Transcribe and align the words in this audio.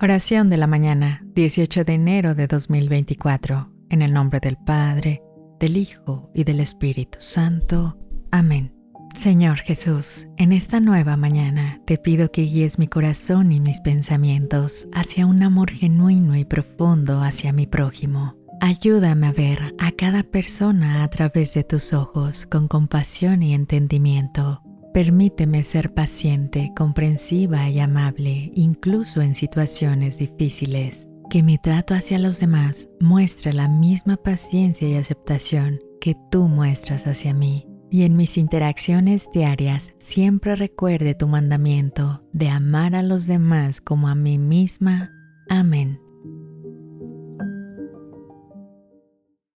Oración 0.00 0.50
de 0.50 0.58
la 0.58 0.66
mañana, 0.66 1.24
18 1.34 1.84
de 1.84 1.94
enero 1.94 2.34
de 2.34 2.46
2024, 2.46 3.72
en 3.88 4.02
el 4.02 4.12
nombre 4.12 4.40
del 4.40 4.58
Padre, 4.58 5.22
del 5.58 5.78
Hijo 5.78 6.30
y 6.34 6.44
del 6.44 6.60
Espíritu 6.60 7.18
Santo. 7.20 7.96
Amén. 8.30 8.74
Señor 9.14 9.56
Jesús, 9.56 10.26
en 10.36 10.52
esta 10.52 10.80
nueva 10.80 11.16
mañana 11.16 11.80
te 11.86 11.96
pido 11.96 12.30
que 12.30 12.42
guíes 12.42 12.78
mi 12.78 12.88
corazón 12.88 13.52
y 13.52 13.60
mis 13.60 13.80
pensamientos 13.80 14.86
hacia 14.92 15.24
un 15.24 15.42
amor 15.42 15.70
genuino 15.70 16.36
y 16.36 16.44
profundo 16.44 17.22
hacia 17.22 17.54
mi 17.54 17.66
prójimo. 17.66 18.36
Ayúdame 18.60 19.26
a 19.28 19.32
ver 19.32 19.74
a 19.78 19.92
cada 19.92 20.22
persona 20.22 21.02
a 21.02 21.08
través 21.08 21.54
de 21.54 21.64
tus 21.64 21.94
ojos 21.94 22.44
con 22.44 22.68
compasión 22.68 23.42
y 23.42 23.54
entendimiento 23.54 24.62
Permíteme 24.96 25.62
ser 25.62 25.92
paciente, 25.92 26.72
comprensiva 26.74 27.68
y 27.68 27.80
amable, 27.80 28.50
incluso 28.54 29.20
en 29.20 29.34
situaciones 29.34 30.16
difíciles. 30.16 31.06
Que 31.28 31.42
mi 31.42 31.58
trato 31.58 31.92
hacia 31.92 32.18
los 32.18 32.40
demás 32.40 32.88
muestre 32.98 33.52
la 33.52 33.68
misma 33.68 34.16
paciencia 34.16 34.88
y 34.88 34.94
aceptación 34.94 35.80
que 36.00 36.16
tú 36.30 36.48
muestras 36.48 37.06
hacia 37.06 37.34
mí. 37.34 37.68
Y 37.90 38.04
en 38.04 38.16
mis 38.16 38.38
interacciones 38.38 39.28
diarias 39.34 39.92
siempre 39.98 40.56
recuerde 40.56 41.14
tu 41.14 41.28
mandamiento 41.28 42.22
de 42.32 42.48
amar 42.48 42.94
a 42.94 43.02
los 43.02 43.26
demás 43.26 43.82
como 43.82 44.08
a 44.08 44.14
mí 44.14 44.38
misma. 44.38 45.10
Amén. 45.50 46.00